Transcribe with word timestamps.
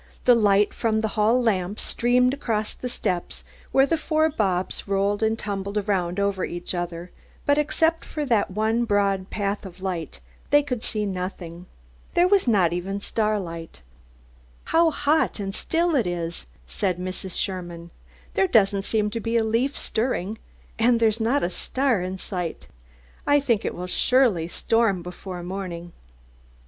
The 0.25 0.33
light 0.33 0.73
from 0.73 1.01
the 1.01 1.09
hall 1.09 1.39
lamp 1.43 1.79
streamed 1.79 2.33
across 2.33 2.73
the 2.73 2.89
steps 2.89 3.43
where 3.71 3.85
the 3.85 3.99
four 3.99 4.29
Bobs 4.31 4.87
rolled 4.87 5.21
and 5.21 5.37
tumbled 5.37 5.77
around 5.77 6.19
over 6.19 6.43
each 6.43 6.73
other, 6.73 7.11
but 7.45 7.59
except 7.59 8.03
for 8.03 8.25
that 8.25 8.49
one 8.49 8.83
broad 8.83 9.29
path 9.29 9.63
of 9.63 9.79
light 9.79 10.19
they 10.49 10.63
could 10.63 10.81
see 10.81 11.05
nothing. 11.05 11.67
There 12.15 12.27
was 12.27 12.47
not 12.47 12.73
even 12.73 12.99
starlight. 12.99 13.81
"How 14.63 14.89
hot 14.89 15.39
and 15.39 15.53
still 15.53 15.95
it 15.95 16.07
is," 16.07 16.47
said 16.65 16.97
Mrs. 16.97 17.37
Sherman. 17.37 17.91
"There 18.33 18.47
doesn't 18.47 18.81
seem 18.81 19.11
to 19.11 19.19
be 19.19 19.37
a 19.37 19.43
leaf 19.43 19.77
stirring, 19.77 20.39
and 20.79 20.99
there's 20.99 21.19
not 21.21 21.43
a 21.43 21.49
star 21.51 22.01
in 22.01 22.17
sight. 22.17 22.65
I 23.27 23.39
think 23.39 23.63
it 23.63 23.75
will 23.75 23.85
surely 23.85 24.47
storm 24.47 25.03
before 25.03 25.43
morning." 25.43 25.91